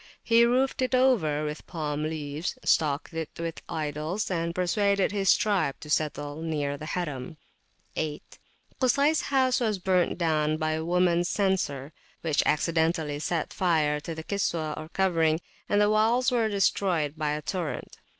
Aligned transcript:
He 0.23 0.45
roofed 0.45 0.81
it 0.81 0.95
over 0.95 1.45
with 1.45 1.67
palm 1.67 2.01
leaves, 2.01 2.57
stocked 2.63 3.13
it 3.13 3.29
with 3.37 3.61
idols, 3.69 4.31
and 4.31 4.55
persuaded 4.55 5.11
his 5.11 5.37
tribe 5.37 5.75
to 5.81 5.91
settle 5.91 6.41
near 6.41 6.75
the 6.75 6.87
Harim. 6.87 7.37
8. 7.95 8.39
Kusays 8.79 9.21
house 9.25 9.59
was 9.59 9.77
burnt 9.77 10.17
down 10.17 10.57
by 10.57 10.71
a 10.71 10.83
womans 10.83 11.29
censer, 11.29 11.93
which 12.21 12.41
accidentally 12.47 13.19
set 13.19 13.53
fire 13.53 13.99
to 13.99 14.15
the 14.15 14.23
Kiswah, 14.23 14.73
or 14.75 14.89
covering, 14.89 15.39
and 15.69 15.79
the 15.79 15.87
walls 15.91 16.31
were 16.31 16.49
destroyed 16.49 17.13
by 17.15 17.33
a 17.33 17.43
torrent. 17.43 17.99